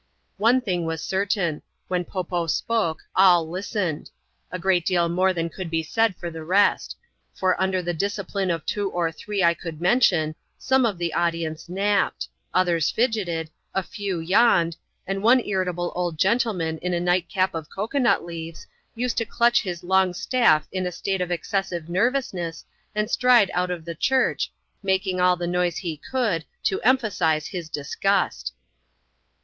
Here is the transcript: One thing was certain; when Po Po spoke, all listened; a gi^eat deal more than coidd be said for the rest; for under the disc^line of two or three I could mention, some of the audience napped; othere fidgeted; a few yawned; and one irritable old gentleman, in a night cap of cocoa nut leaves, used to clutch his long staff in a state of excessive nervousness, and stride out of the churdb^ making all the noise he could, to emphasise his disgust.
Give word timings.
One 0.37 0.61
thing 0.61 0.87
was 0.87 1.03
certain; 1.03 1.61
when 1.87 2.05
Po 2.05 2.23
Po 2.23 2.47
spoke, 2.47 3.03
all 3.15 3.47
listened; 3.47 4.09
a 4.51 4.57
gi^eat 4.57 4.83
deal 4.83 5.07
more 5.09 5.31
than 5.31 5.47
coidd 5.47 5.69
be 5.69 5.83
said 5.83 6.15
for 6.15 6.31
the 6.31 6.43
rest; 6.43 6.95
for 7.35 7.55
under 7.61 7.83
the 7.83 7.93
disc^line 7.93 8.51
of 8.51 8.65
two 8.65 8.89
or 8.89 9.11
three 9.11 9.43
I 9.43 9.53
could 9.53 9.79
mention, 9.79 10.33
some 10.57 10.87
of 10.87 10.97
the 10.97 11.13
audience 11.13 11.69
napped; 11.69 12.27
othere 12.51 12.79
fidgeted; 12.91 13.51
a 13.75 13.83
few 13.83 14.17
yawned; 14.19 14.75
and 15.05 15.21
one 15.21 15.39
irritable 15.39 15.91
old 15.93 16.17
gentleman, 16.17 16.79
in 16.79 16.95
a 16.95 16.99
night 16.99 17.29
cap 17.29 17.53
of 17.53 17.69
cocoa 17.69 17.99
nut 17.99 18.25
leaves, 18.25 18.65
used 18.95 19.17
to 19.17 19.25
clutch 19.25 19.61
his 19.61 19.83
long 19.83 20.15
staff 20.15 20.67
in 20.71 20.87
a 20.87 20.91
state 20.91 21.21
of 21.21 21.29
excessive 21.29 21.89
nervousness, 21.89 22.65
and 22.95 23.11
stride 23.11 23.51
out 23.53 23.69
of 23.69 23.85
the 23.85 23.93
churdb^ 23.93 24.49
making 24.81 25.21
all 25.21 25.35
the 25.35 25.45
noise 25.45 25.77
he 25.77 25.95
could, 25.95 26.43
to 26.63 26.81
emphasise 26.81 27.45
his 27.45 27.69
disgust. 27.69 28.51